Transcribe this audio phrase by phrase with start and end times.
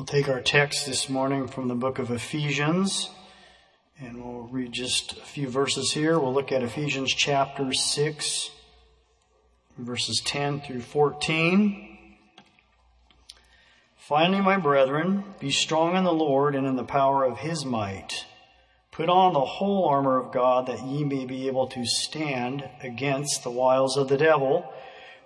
[0.00, 3.10] We'll take our text this morning from the book of Ephesians,
[4.00, 6.18] and we'll read just a few verses here.
[6.18, 8.50] We'll look at Ephesians chapter 6,
[9.76, 12.16] verses 10 through 14.
[13.98, 18.24] Finally, my brethren, be strong in the Lord and in the power of his might.
[18.92, 23.42] Put on the whole armor of God that ye may be able to stand against
[23.42, 24.72] the wiles of the devil.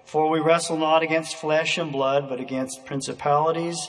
[0.04, 3.88] For we wrestle not against flesh and blood, but against principalities,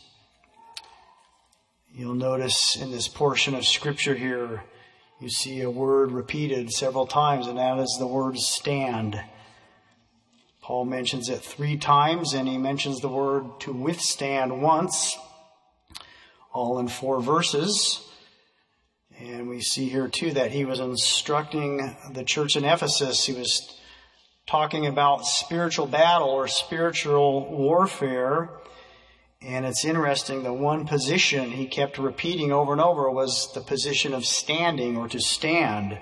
[1.93, 4.63] You'll notice in this portion of scripture here,
[5.19, 9.21] you see a word repeated several times, and that is the word stand.
[10.61, 15.17] Paul mentions it three times, and he mentions the word to withstand once,
[16.53, 18.07] all in four verses.
[19.19, 23.25] And we see here too that he was instructing the church in Ephesus.
[23.25, 23.77] He was
[24.47, 28.49] talking about spiritual battle or spiritual warfare.
[29.43, 34.13] And it's interesting, the one position he kept repeating over and over was the position
[34.13, 35.97] of standing or to stand.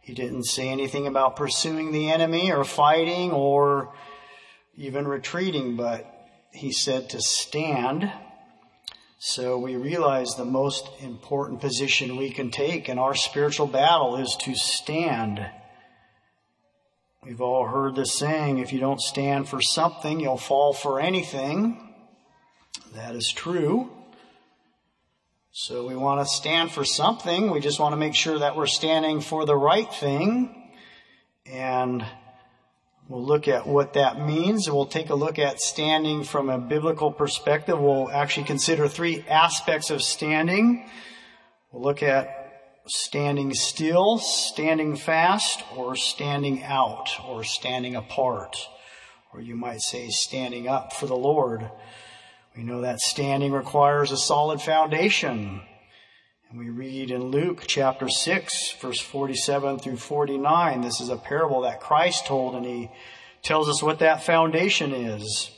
[0.00, 3.94] He didn't say anything about pursuing the enemy or fighting or
[4.76, 6.10] even retreating, but
[6.52, 8.10] he said to stand.
[9.18, 14.36] So we realize the most important position we can take in our spiritual battle is
[14.40, 15.46] to stand.
[17.22, 21.93] We've all heard the saying, if you don't stand for something, you'll fall for anything.
[22.94, 23.90] That is true.
[25.50, 27.50] So we want to stand for something.
[27.50, 30.70] We just want to make sure that we're standing for the right thing.
[31.44, 32.04] And
[33.08, 34.70] we'll look at what that means.
[34.70, 37.80] We'll take a look at standing from a biblical perspective.
[37.80, 40.88] We'll actually consider three aspects of standing.
[41.72, 42.28] We'll look at
[42.86, 48.56] standing still, standing fast, or standing out, or standing apart.
[49.32, 51.68] Or you might say standing up for the Lord.
[52.56, 55.60] We know that standing requires a solid foundation.
[56.48, 60.80] And we read in Luke chapter 6, verse 47 through 49.
[60.80, 62.90] This is a parable that Christ told, and he
[63.42, 65.50] tells us what that foundation is.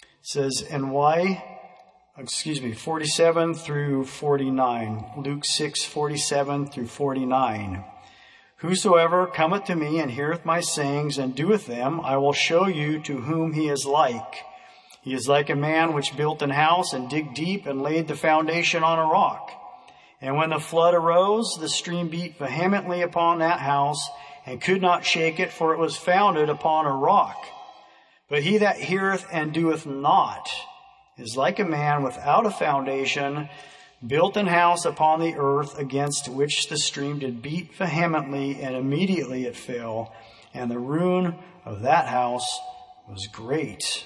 [0.00, 1.42] It says, And why
[2.18, 5.04] excuse me, 47 through 49.
[5.18, 7.84] Luke 6, 47 through 49.
[8.56, 13.00] Whosoever cometh to me and heareth my sayings and doeth them, I will show you
[13.00, 14.44] to whom he is like.
[15.06, 18.16] He is like a man which built an house and digged deep and laid the
[18.16, 19.52] foundation on a rock.
[20.20, 24.10] And when the flood arose, the stream beat vehemently upon that house
[24.44, 27.36] and could not shake it, for it was founded upon a rock.
[28.28, 30.50] But he that heareth and doeth not,
[31.16, 33.48] is like a man without a foundation,
[34.04, 39.44] built an house upon the earth against which the stream did beat vehemently, and immediately
[39.44, 40.12] it fell,
[40.52, 42.58] and the ruin of that house
[43.08, 44.04] was great.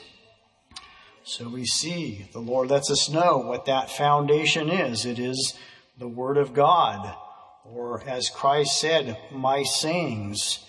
[1.23, 5.05] So we see the Lord lets us know what that foundation is.
[5.05, 5.55] It is
[5.99, 7.15] the Word of God,
[7.65, 10.65] or as Christ said, my sayings.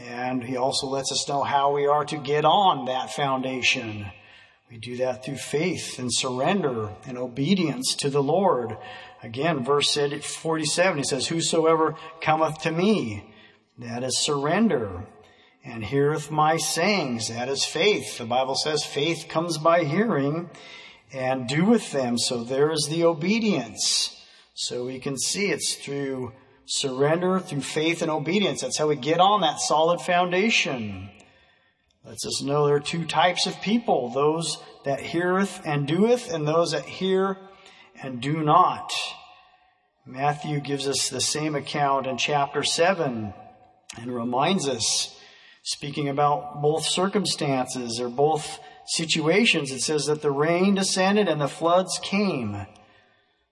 [0.00, 4.06] And He also lets us know how we are to get on that foundation.
[4.68, 8.76] We do that through faith and surrender and obedience to the Lord.
[9.22, 13.32] Again, verse 47, he says, Whosoever cometh to me,
[13.78, 15.06] that is surrender,
[15.68, 18.18] and heareth my sayings, that is faith.
[18.18, 20.50] The Bible says faith comes by hearing,
[21.12, 22.18] and doeth them.
[22.18, 24.14] So there is the obedience.
[24.54, 26.32] So we can see it's through
[26.66, 28.60] surrender, through faith and obedience.
[28.60, 31.10] That's how we get on that solid foundation
[32.08, 36.48] lets us know there are two types of people those that heareth and doeth, and
[36.48, 37.36] those that hear
[38.02, 38.90] and do not.
[40.06, 43.34] Matthew gives us the same account in chapter 7
[44.00, 45.17] and reminds us,
[45.68, 51.48] speaking about both circumstances or both situations, it says that the rain descended and the
[51.48, 52.66] floods came.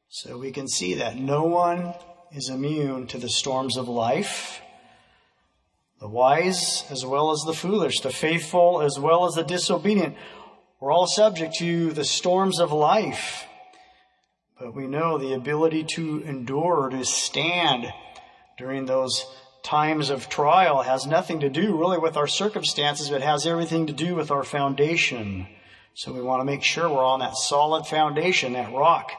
[0.09, 1.93] So we can see that no one
[2.33, 4.63] is immune to the storms of life
[6.01, 10.15] the wise as well as the foolish, the faithful as well as the disobedient.
[10.79, 13.47] We're all subject to the storms of life.
[14.61, 17.87] But we know the ability to endure, to stand
[18.59, 19.25] during those
[19.67, 23.93] times of trial has nothing to do really with our circumstances, but has everything to
[23.93, 25.49] do with our foundation.
[25.95, 29.11] So we want to make sure we're on that solid foundation, that rock,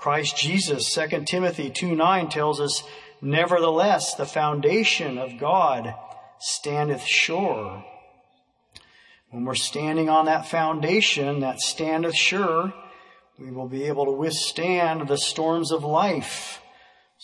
[0.00, 0.92] Christ Jesus.
[0.92, 2.82] 2 Timothy 2 9 tells us,
[3.20, 5.94] Nevertheless, the foundation of God
[6.40, 7.84] standeth sure.
[9.30, 12.74] When we're standing on that foundation that standeth sure,
[13.38, 16.61] we will be able to withstand the storms of life.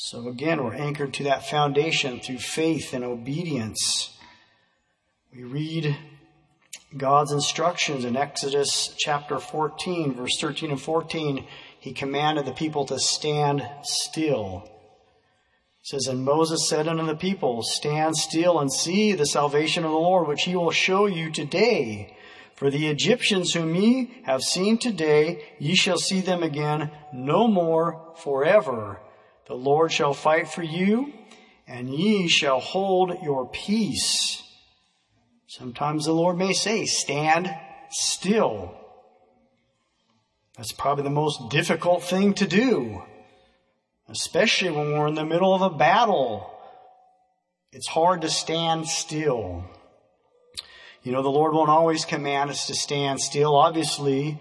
[0.01, 4.17] So again, we're anchored to that foundation through faith and obedience.
[5.35, 5.97] We read
[6.97, 11.45] God's instructions in Exodus chapter 14, verse 13 and 14.
[11.81, 14.63] He commanded the people to stand still.
[15.81, 19.91] It says, And Moses said unto the people, Stand still and see the salvation of
[19.91, 22.17] the Lord, which he will show you today.
[22.55, 28.15] For the Egyptians whom ye have seen today, ye shall see them again no more
[28.23, 29.01] forever.
[29.49, 31.13] The Lord shall fight for you,
[31.67, 34.43] and ye shall hold your peace.
[35.47, 37.51] Sometimes the Lord may say, stand
[37.91, 38.75] still.
[40.57, 43.03] That's probably the most difficult thing to do,
[44.09, 46.51] especially when we're in the middle of a battle.
[47.73, 49.65] It's hard to stand still.
[51.03, 53.57] You know, the Lord won't always command us to stand still.
[53.57, 54.39] Obviously,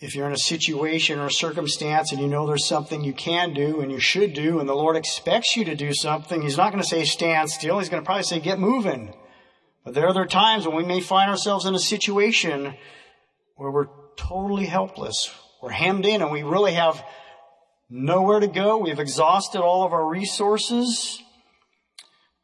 [0.00, 3.52] if you're in a situation or a circumstance and you know there's something you can
[3.52, 6.72] do and you should do and the Lord expects you to do something, He's not
[6.72, 7.78] going to say stand still.
[7.78, 9.14] He's going to probably say get moving.
[9.84, 12.74] But there are other times when we may find ourselves in a situation
[13.56, 15.30] where we're totally helpless.
[15.62, 17.04] We're hemmed in and we really have
[17.90, 18.78] nowhere to go.
[18.78, 21.22] We've exhausted all of our resources.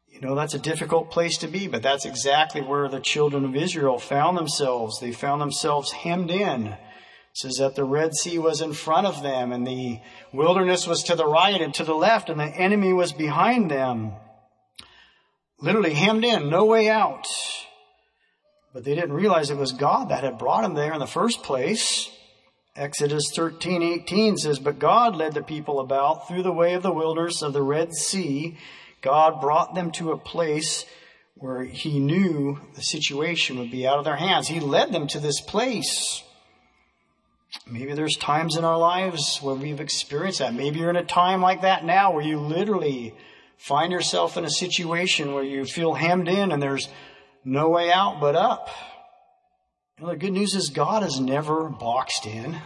[0.07, 3.55] You know, that's a difficult place to be, but that's exactly where the children of
[3.55, 4.99] Israel found themselves.
[4.99, 6.75] They found themselves hemmed in.
[7.37, 9.99] Says that the Red Sea was in front of them and the
[10.33, 14.13] wilderness was to the right and to the left and the enemy was behind them
[15.59, 17.27] literally hemmed in, no way out.
[18.73, 21.43] But they didn't realize it was God that had brought them there in the first
[21.43, 22.11] place.
[22.75, 26.93] Exodus 13, 18 says, But God led the people about through the way of the
[26.93, 28.57] wilderness of the Red Sea.
[29.01, 30.85] God brought them to a place
[31.35, 34.47] where he knew the situation would be out of their hands.
[34.47, 36.23] He led them to this place.
[37.65, 40.53] Maybe there's times in our lives where we've experienced that.
[40.53, 43.13] Maybe you're in a time like that now where you literally
[43.57, 46.87] find yourself in a situation where you feel hemmed in and there's
[47.43, 48.69] no way out but up.
[49.97, 52.57] You know, the good news is God is never boxed in.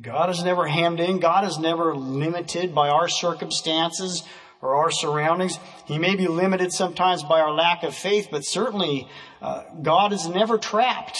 [0.00, 1.18] God is never hemmed in.
[1.18, 4.22] God is never limited by our circumstances
[4.60, 5.58] or our surroundings.
[5.86, 9.08] He may be limited sometimes by our lack of faith, but certainly
[9.42, 11.18] uh, God is never trapped.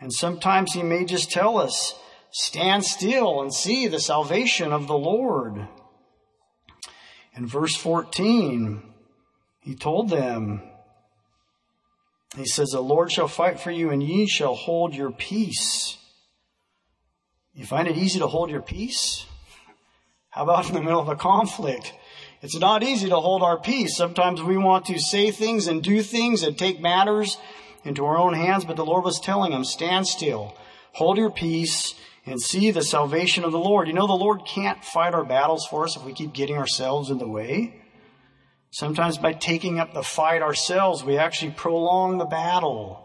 [0.00, 1.94] And sometimes He may just tell us,
[2.30, 5.66] stand still and see the salvation of the Lord.
[7.34, 8.82] In verse 14,
[9.60, 10.62] he told them,
[12.36, 15.96] he says, The Lord shall fight for you, and ye shall hold your peace.
[17.54, 19.26] You find it easy to hold your peace?
[20.30, 21.92] How about in the middle of a conflict?
[22.42, 23.96] It's not easy to hold our peace.
[23.96, 27.36] Sometimes we want to say things and do things and take matters
[27.84, 30.56] into our own hands, but the Lord was telling them, stand still,
[30.92, 31.94] hold your peace,
[32.26, 33.88] and see the salvation of the Lord.
[33.88, 37.10] You know, the Lord can't fight our battles for us if we keep getting ourselves
[37.10, 37.82] in the way.
[38.70, 43.04] Sometimes by taking up the fight ourselves, we actually prolong the battle.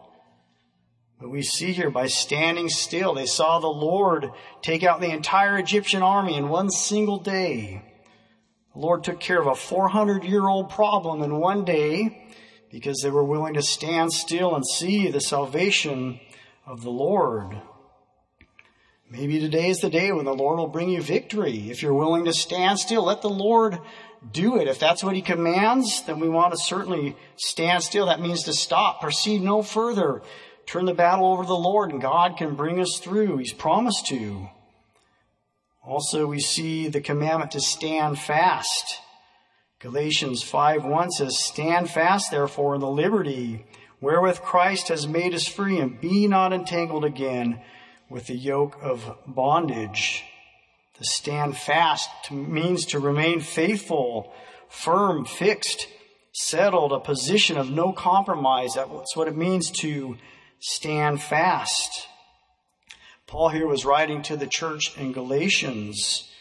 [1.20, 4.32] But we see here by standing still, they saw the Lord
[4.62, 7.82] take out the entire Egyptian army in one single day.
[8.74, 12.28] The Lord took care of a 400 year old problem in one day
[12.74, 16.20] because they were willing to stand still and see the salvation
[16.66, 17.56] of the Lord.
[19.12, 21.70] Maybe today is the day when the Lord will bring you victory.
[21.70, 23.78] If you're willing to stand still, let the Lord
[24.32, 24.68] do it.
[24.68, 28.08] If that's what He commands, then we want to certainly stand still.
[28.08, 30.24] That means to stop, proceed no further,
[30.66, 33.38] turn the battle over to the Lord, and God can bring us through.
[33.38, 34.50] He's promised to.
[35.86, 39.03] Also, we see the commandment to stand fast.
[39.84, 43.66] Galatians 5 1 says, Stand fast, therefore, in the liberty
[44.00, 47.60] wherewith Christ has made us free, and be not entangled again
[48.10, 50.24] with the yoke of bondage.
[51.00, 54.34] To stand fast means to remain faithful,
[54.70, 55.90] firm, fixed,
[56.32, 58.76] settled, a position of no compromise.
[58.76, 60.16] That's what it means to
[60.60, 62.08] stand fast.
[63.28, 66.32] Paul here was writing to the church in Galatians,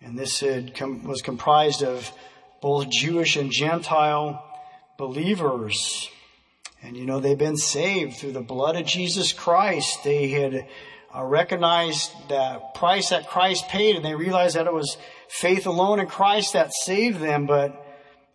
[0.00, 2.12] and this was comprised of
[2.60, 4.42] both Jewish and Gentile
[4.98, 6.10] believers.
[6.82, 10.04] And you know, they've been saved through the blood of Jesus Christ.
[10.04, 10.66] They had
[11.14, 14.96] uh, recognized the price that Christ paid and they realized that it was
[15.28, 17.46] faith alone in Christ that saved them.
[17.46, 17.84] But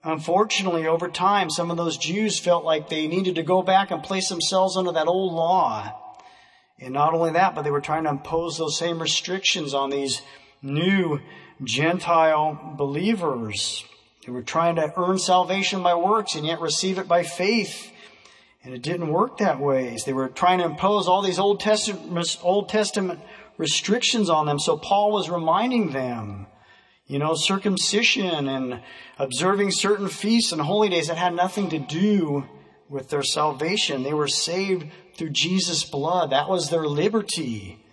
[0.03, 4.03] unfortunately, over time, some of those Jews felt like they needed to go back and
[4.03, 5.97] place themselves under that old law.
[6.79, 10.21] And not only that, but they were trying to impose those same restrictions on these
[10.63, 11.19] new
[11.63, 13.85] Gentile believers.
[14.25, 17.91] They were trying to earn salvation by works and yet receive it by faith.
[18.63, 19.97] And it didn't work that way.
[20.05, 23.19] They were trying to impose all these Old Testament, Old Testament
[23.57, 24.59] restrictions on them.
[24.59, 26.45] So Paul was reminding them,
[27.07, 28.81] you know, circumcision and
[29.17, 32.45] observing certain feasts and holy days that had nothing to do
[32.87, 34.03] with their salvation.
[34.03, 36.29] They were saved through Jesus' blood.
[36.29, 37.83] That was their liberty.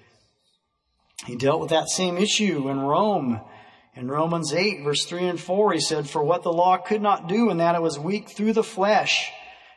[1.27, 3.41] He dealt with that same issue in Rome.
[3.99, 7.27] In Romans 8, verse 3 and 4, he said, For what the law could not
[7.27, 9.33] do, in that it was weak through the flesh,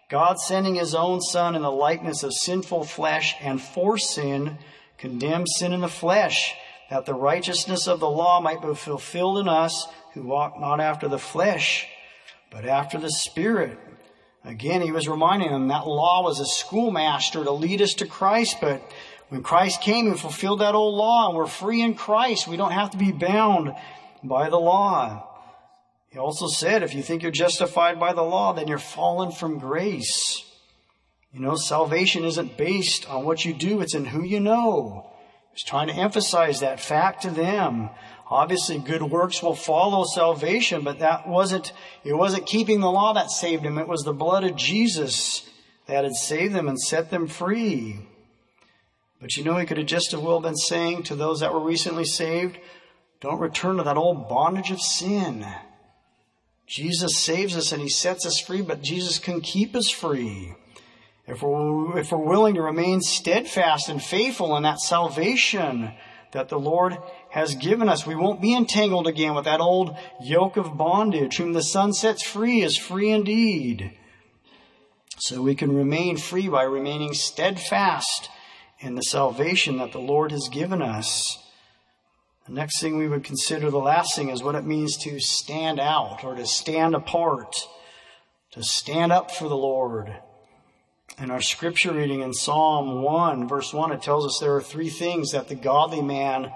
[0.10, 4.60] God sending his own Son in the likeness of sinful flesh and for sin,
[5.00, 6.54] condemned sin in the flesh,
[6.92, 11.08] that the righteousness of the law might be fulfilled in us who walk not after
[11.08, 11.88] the flesh,
[12.52, 13.80] but after the Spirit.
[14.46, 18.58] Again, he was reminding them that law was a schoolmaster to lead us to Christ,
[18.62, 18.84] but
[19.30, 22.74] when Christ came and fulfilled that old law and we're free in Christ, we don't
[22.74, 23.74] have to be bound
[24.24, 25.28] by the law.
[26.10, 29.60] He also said, if you think you're justified by the law, then you're fallen from
[29.60, 30.44] grace.
[31.34, 35.10] You know, salvation isn't based on what you do, it's in who you know.
[35.54, 37.90] He's trying to emphasize that fact to them.
[38.30, 41.74] Obviously, good works will follow salvation, but that wasn't,
[42.04, 43.78] it wasn't keeping the law that saved him.
[43.78, 45.50] It was the blood of Jesus
[45.88, 48.00] that had saved them and set them free.
[49.22, 51.60] But you know, he could have just as well been saying to those that were
[51.60, 52.58] recently saved,
[53.22, 55.46] don't return to that old bondage of sin.
[56.68, 60.56] Jesus saves us and he sets us free, but Jesus can keep us free.
[61.28, 65.94] If we're, if we're willing to remain steadfast and faithful in that salvation
[66.32, 66.98] that the Lord
[67.30, 71.38] has given us, we won't be entangled again with that old yoke of bondage.
[71.38, 73.98] Whom the Son sets free is free indeed.
[75.20, 78.30] So we can remain free by remaining steadfast
[78.80, 81.38] in the salvation that the Lord has given us.
[82.52, 85.80] The next thing we would consider, the last thing, is what it means to stand
[85.80, 87.56] out or to stand apart,
[88.52, 90.14] to stand up for the Lord.
[91.18, 94.90] In our scripture reading in Psalm 1, verse 1, it tells us there are three
[94.90, 96.52] things that the godly man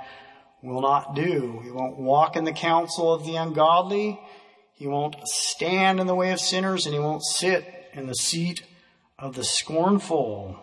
[0.62, 1.62] will not do.
[1.64, 4.20] He won't walk in the counsel of the ungodly,
[4.74, 8.64] he won't stand in the way of sinners, and he won't sit in the seat
[9.18, 10.62] of the scornful.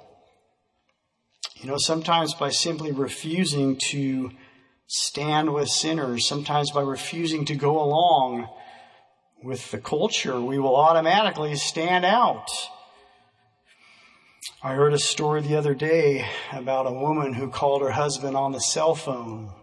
[1.54, 4.30] You know, sometimes by simply refusing to
[4.94, 8.46] stand with sinners, sometimes by refusing to go along
[9.42, 12.50] with the culture, we will automatically stand out.
[14.62, 18.52] I heard a story the other day about a woman who called her husband on
[18.52, 19.54] the cell phone.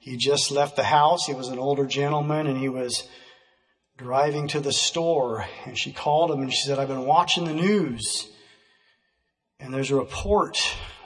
[0.00, 1.26] He just left the house.
[1.26, 3.08] He was an older gentleman and he was
[3.96, 7.54] driving to the store and she called him and she said, I've been watching the
[7.54, 8.28] news
[9.60, 10.58] and there's a report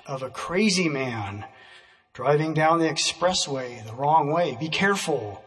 [0.06, 1.44] of a crazy man
[2.12, 4.56] driving down the expressway the wrong way.
[4.58, 5.42] Be careful.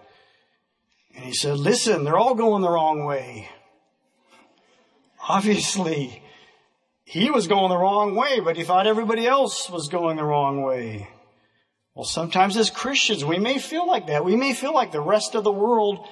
[1.15, 3.49] And he said, listen, they're all going the wrong way.
[5.27, 6.21] Obviously,
[7.03, 10.61] he was going the wrong way, but he thought everybody else was going the wrong
[10.61, 11.07] way.
[11.93, 14.25] Well, sometimes as Christians, we may feel like that.
[14.25, 16.05] We may feel like the rest of the world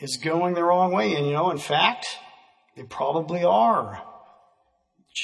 [0.00, 1.14] is going the wrong way.
[1.14, 2.06] And you know, in fact,
[2.76, 4.02] they probably are.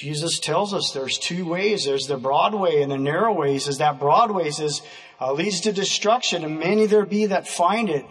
[0.01, 1.85] Jesus tells us there's two ways.
[1.85, 3.53] There's the broad way and the narrow way.
[3.53, 4.83] He says that broad way says,
[5.21, 8.05] uh, leads to destruction and many there be that find it.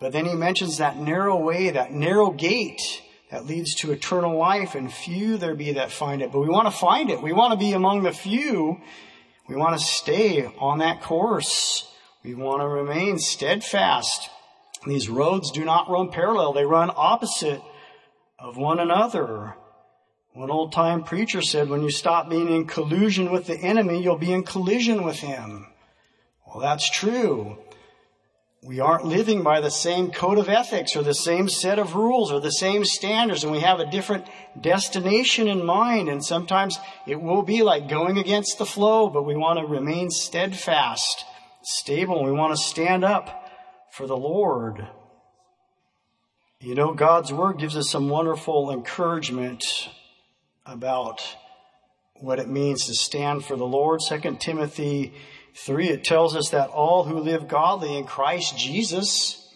[0.00, 4.74] But then he mentions that narrow way, that narrow gate that leads to eternal life
[4.74, 6.32] and few there be that find it.
[6.32, 7.22] But we want to find it.
[7.22, 8.80] We want to be among the few.
[9.48, 11.86] We want to stay on that course.
[12.24, 14.28] We want to remain steadfast.
[14.86, 16.52] These roads do not run parallel.
[16.52, 17.62] They run opposite
[18.38, 19.54] of one another.
[20.38, 24.16] One old time preacher said, when you stop being in collusion with the enemy, you'll
[24.16, 25.66] be in collision with him.
[26.46, 27.58] Well, that's true.
[28.62, 32.30] We aren't living by the same code of ethics or the same set of rules
[32.30, 34.28] or the same standards, and we have a different
[34.60, 36.08] destination in mind.
[36.08, 40.08] And sometimes it will be like going against the flow, but we want to remain
[40.08, 41.24] steadfast,
[41.64, 42.22] stable.
[42.22, 43.50] We want to stand up
[43.90, 44.86] for the Lord.
[46.60, 49.64] You know, God's Word gives us some wonderful encouragement
[50.68, 51.22] about
[52.20, 54.00] what it means to stand for the Lord.
[54.06, 55.14] 2 Timothy
[55.54, 59.50] 3, it tells us that all who live godly in Christ Jesus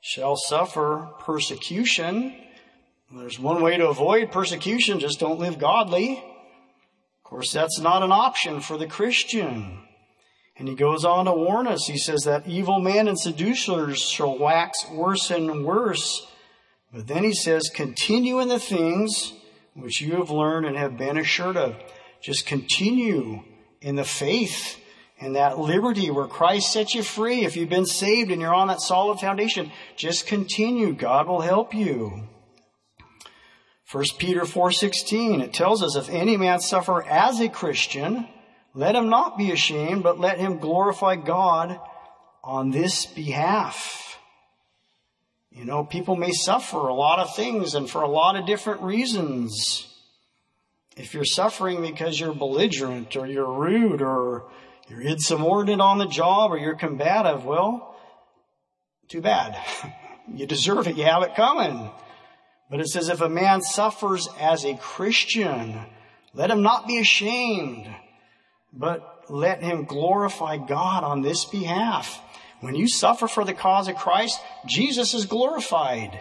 [0.00, 2.36] shall suffer persecution.
[3.10, 6.18] There's one way to avoid persecution, just don't live godly.
[6.18, 9.78] Of course, that's not an option for the Christian.
[10.56, 11.86] And he goes on to warn us.
[11.86, 16.26] He says that evil men and seducers shall wax worse and worse.
[16.92, 19.32] But then he says, continue in the things
[19.74, 21.76] which you have learned and have been assured of.
[22.22, 23.42] Just continue
[23.80, 24.80] in the faith
[25.20, 27.44] and that liberty where Christ sets you free.
[27.44, 30.92] If you've been saved and you're on that solid foundation, just continue.
[30.92, 32.28] God will help you.
[33.90, 38.26] 1 Peter 4:16 it tells us if any man suffer as a Christian
[38.74, 41.78] let him not be ashamed but let him glorify God
[42.42, 44.03] on this behalf.
[45.54, 48.82] You know, people may suffer a lot of things and for a lot of different
[48.82, 49.86] reasons.
[50.96, 54.50] If you're suffering because you're belligerent or you're rude or
[54.88, 57.96] you're insubordinate on the job or you're combative, well,
[59.08, 59.56] too bad.
[60.34, 60.96] you deserve it.
[60.96, 61.88] You have it coming.
[62.68, 65.78] But it says if a man suffers as a Christian,
[66.32, 67.86] let him not be ashamed,
[68.72, 72.20] but let him glorify God on this behalf.
[72.64, 76.18] When you suffer for the cause of Christ, Jesus is glorified.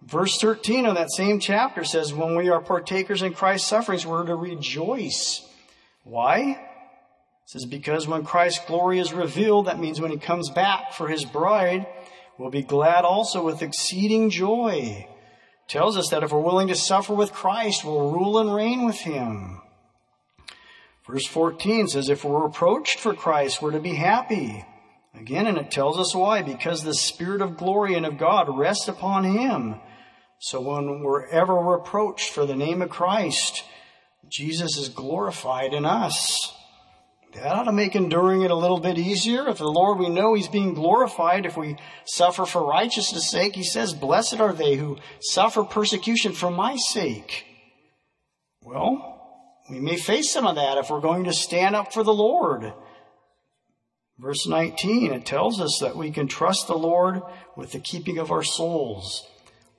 [0.00, 4.24] Verse 13 of that same chapter says, when we are partakers in Christ's sufferings, we're
[4.26, 5.44] to rejoice.
[6.04, 6.52] Why?
[6.52, 6.58] It
[7.46, 11.24] says, because when Christ's glory is revealed, that means when he comes back for his
[11.24, 11.84] bride,
[12.38, 15.04] we'll be glad also with exceeding joy.
[15.04, 18.86] It Tells us that if we're willing to suffer with Christ, we'll rule and reign
[18.86, 19.62] with him.
[21.08, 24.64] Verse 14 says, if we're reproached for Christ, we're to be happy.
[25.14, 26.42] Again, and it tells us why.
[26.42, 29.76] Because the Spirit of glory and of God rests upon him.
[30.38, 33.64] So when we're ever reproached for the name of Christ,
[34.28, 36.54] Jesus is glorified in us.
[37.34, 39.48] That ought to make enduring it a little bit easier.
[39.48, 41.46] If the Lord, we know He's being glorified.
[41.46, 46.50] If we suffer for righteousness' sake, He says, blessed are they who suffer persecution for
[46.50, 47.44] my sake.
[48.62, 49.10] Well,
[49.70, 52.72] we may face some of that if we're going to stand up for the Lord.
[54.20, 57.22] Verse 19, it tells us that we can trust the Lord
[57.56, 59.26] with the keeping of our souls.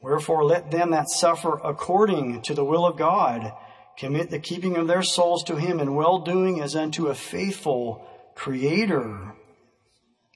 [0.02, 3.54] Wherefore let them that suffer according to the will of God
[3.98, 8.08] commit the keeping of their souls to him in well doing as unto a faithful
[8.34, 9.36] creator.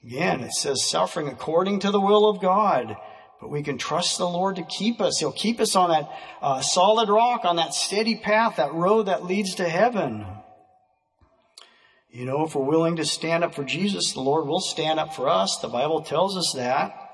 [0.04, 2.96] Again, it says suffering according to the will of God.
[3.40, 5.18] But we can trust the Lord to keep us.
[5.18, 6.08] He'll keep us on that
[6.40, 10.24] uh, solid rock, on that steady path, that road that leads to heaven.
[12.10, 15.14] You know, if we're willing to stand up for Jesus, the Lord will stand up
[15.14, 15.58] for us.
[15.60, 17.06] The Bible tells us that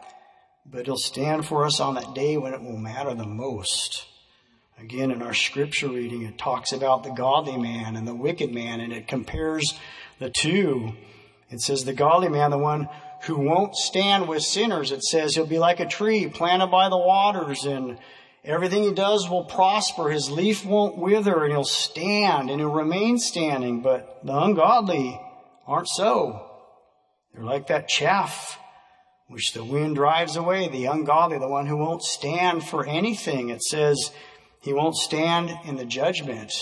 [0.64, 4.06] but he'll stand for us on that day when it will matter the most.
[4.78, 8.80] Again, in our scripture reading, it talks about the godly man and the wicked man,
[8.80, 9.78] and it compares
[10.18, 10.92] the two.
[11.50, 12.88] It says the godly man, the one
[13.24, 16.98] who won't stand with sinners, it says he'll be like a tree planted by the
[16.98, 17.98] waters and
[18.44, 20.10] everything he does will prosper.
[20.10, 23.82] His leaf won't wither and he'll stand and he'll remain standing.
[23.82, 25.20] But the ungodly
[25.66, 26.48] aren't so.
[27.34, 28.58] They're like that chaff
[29.32, 33.48] which the wind drives away, the ungodly, the one who won't stand for anything.
[33.48, 34.10] It says
[34.60, 36.52] he won't stand in the judgment,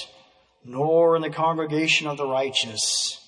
[0.64, 3.19] nor in the congregation of the righteous.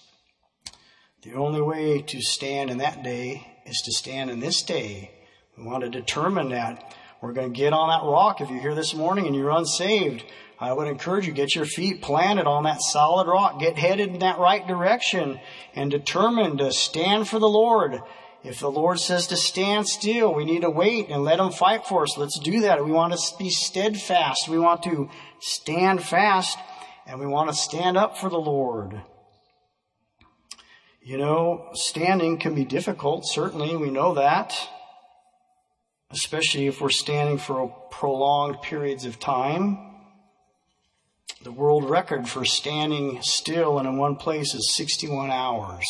[1.23, 5.11] The only way to stand in that day is to stand in this day.
[5.59, 6.95] We want to determine that.
[7.23, 8.41] We're going to get on that rock.
[8.41, 10.25] If you're here this morning and you're unsaved,
[10.61, 13.59] I would encourage you, get your feet planted on that solid rock.
[13.59, 15.41] Get headed in that right direction
[15.75, 18.03] and determined to stand for the Lord
[18.45, 21.87] if the Lord says to stand still, we need to wait and let Him fight
[21.87, 22.19] for us.
[22.19, 22.85] Let's do that.
[22.85, 24.49] We want to be steadfast.
[24.49, 25.09] We want to
[25.41, 26.59] stand fast
[27.07, 29.01] and we want to stand up for the Lord.
[31.01, 33.27] You know, standing can be difficult.
[33.27, 34.57] Certainly, we know that.
[36.13, 39.79] Especially if we're standing for prolonged periods of time.
[41.43, 45.87] The world record for standing still and in one place is 61 hours.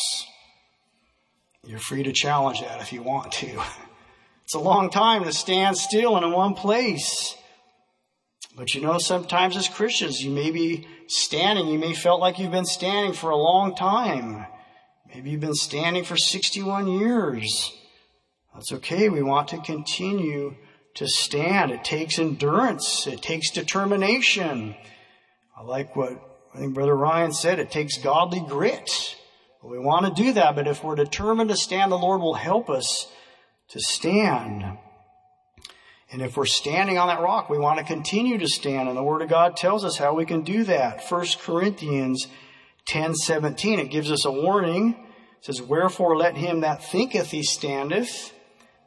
[1.65, 3.61] You're free to challenge that if you want to.
[4.43, 7.35] It's a long time to stand still and in one place.
[8.55, 12.51] But you know, sometimes as Christians, you may be standing, you may felt like you've
[12.51, 14.45] been standing for a long time.
[15.07, 17.71] Maybe you've been standing for 61 years.
[18.53, 19.09] That's okay.
[19.09, 20.55] We want to continue
[20.95, 21.71] to stand.
[21.71, 23.07] It takes endurance.
[23.07, 24.75] It takes determination.
[25.57, 26.11] I like what
[26.53, 27.59] I think Brother Ryan said.
[27.59, 29.17] It takes godly grit.
[29.63, 32.69] We want to do that, but if we're determined to stand, the Lord will help
[32.69, 33.07] us
[33.69, 34.77] to stand.
[36.11, 38.89] And if we're standing on that rock, we want to continue to stand.
[38.89, 41.01] And the Word of God tells us how we can do that.
[41.09, 42.27] 1 Corinthians
[42.85, 44.95] 10 17, it gives us a warning.
[45.39, 48.32] It says, Wherefore let him that thinketh he standeth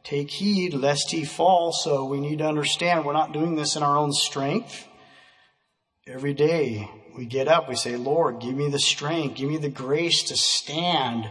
[0.06, 1.72] take heed lest he fall.
[1.72, 4.86] So we need to understand we're not doing this in our own strength.
[6.06, 9.68] Every day we get up, we say, Lord, give me the strength, give me the
[9.68, 11.28] grace to stand,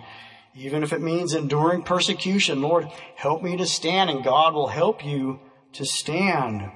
[0.54, 2.62] even if it means enduring persecution.
[2.62, 5.40] Lord, help me to stand, and God will help you
[5.74, 6.70] to stand.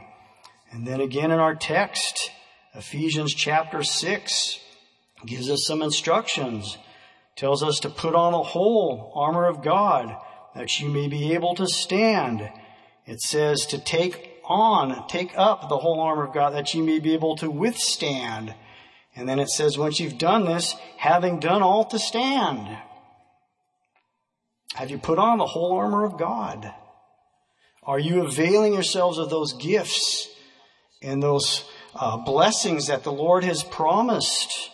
[0.71, 2.31] And then again in our text,
[2.73, 4.59] Ephesians chapter 6
[5.25, 6.77] gives us some instructions.
[7.35, 10.15] tells us to put on the whole armor of God
[10.55, 12.49] that you may be able to stand.
[13.05, 16.99] It says to take on, take up the whole armor of God that you may
[16.99, 18.53] be able to withstand.
[19.15, 22.77] And then it says, once you've done this, having done all to stand.
[24.75, 26.73] Have you put on the whole armor of God?
[27.83, 30.27] Are you availing yourselves of those gifts
[31.01, 34.69] and those uh, blessings that the Lord has promised?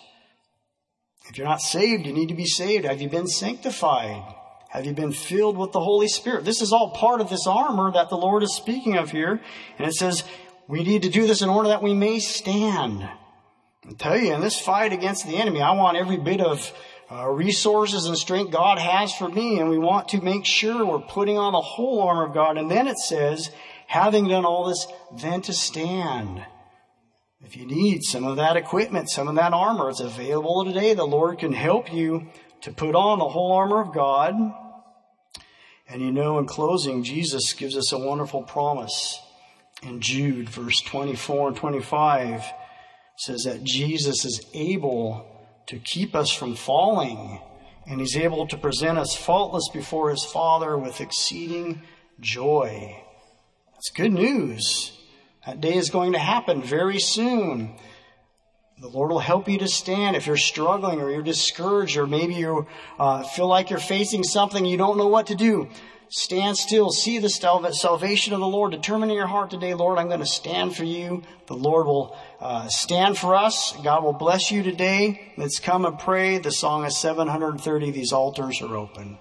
[1.29, 2.85] If you're not saved, you need to be saved.
[2.85, 4.35] Have you been sanctified?
[4.75, 6.43] Have you been filled with the Holy Spirit?
[6.43, 9.39] This is all part of this armor that the Lord is speaking of here.
[9.79, 10.25] And it says
[10.67, 13.01] we need to do this in order that we may stand.
[13.01, 16.73] I tell you, in this fight against the enemy, I want every bit of
[17.09, 20.99] uh, resources and strength God has for me, and we want to make sure we're
[20.99, 22.57] putting on the whole armor of God.
[22.57, 23.51] And then it says,
[23.87, 24.87] having done all this,
[25.21, 26.43] then to stand.
[27.39, 30.93] If you need some of that equipment, some of that armor, it's available today.
[30.95, 32.27] The Lord can help you
[32.63, 34.33] to put on the whole armor of God.
[35.87, 39.19] And you know, in closing, Jesus gives us a wonderful promise
[39.83, 42.43] in Jude, verse 24 and 25
[43.17, 45.25] says that Jesus is able
[45.67, 47.41] to keep us from falling,
[47.87, 51.81] and he's able to present us faultless before his Father with exceeding
[52.19, 53.01] joy.
[53.73, 54.97] That's good news.
[55.45, 57.77] That day is going to happen very soon.
[58.77, 62.35] The Lord will help you to stand if you're struggling or you're discouraged or maybe
[62.35, 62.67] you
[62.99, 65.69] uh, feel like you're facing something you don't know what to do.
[66.09, 66.91] Stand still.
[66.91, 68.71] See the salvation of the Lord.
[68.71, 71.23] Determine in your heart today, Lord, I'm going to stand for you.
[71.47, 73.73] The Lord will uh, stand for us.
[73.83, 75.33] God will bless you today.
[75.37, 76.37] Let's come and pray.
[76.37, 77.91] The song is 730.
[77.91, 79.17] These altars are open.